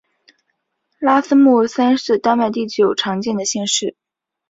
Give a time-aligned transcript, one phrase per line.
[0.97, 3.95] 拉斯穆森是丹麦第九常见的姓氏。